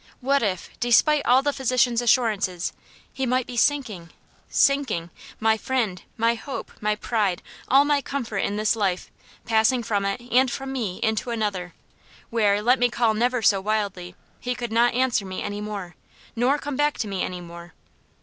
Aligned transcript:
What 0.19 0.41
if, 0.41 0.71
despite 0.79 1.23
all 1.27 1.43
the 1.43 1.53
physician's 1.53 2.01
assurances, 2.01 2.73
he 3.13 3.27
might 3.27 3.45
be 3.45 3.55
sinking, 3.55 4.09
sinking 4.49 5.11
my 5.39 5.57
friend, 5.57 6.01
my 6.17 6.33
hope, 6.33 6.71
my 6.81 6.95
pride, 6.95 7.43
all 7.67 7.85
my 7.85 8.01
comfort 8.01 8.39
in 8.39 8.55
this 8.55 8.75
life 8.75 9.11
passing 9.45 9.83
from 9.83 10.03
it 10.05 10.19
and 10.31 10.49
from 10.49 10.71
me 10.73 10.99
into 11.03 11.29
another, 11.29 11.75
where, 12.31 12.63
let 12.63 12.79
me 12.79 12.89
call 12.89 13.13
never 13.13 13.43
so 13.43 13.61
wildly, 13.61 14.15
he 14.39 14.55
could 14.55 14.71
not 14.71 14.95
answer 14.95 15.23
me 15.23 15.43
any 15.43 15.61
more, 15.61 15.95
nor 16.35 16.57
come 16.57 16.75
back 16.75 16.97
to 16.97 17.07
me 17.07 17.21
any 17.21 17.39
more. 17.39 17.75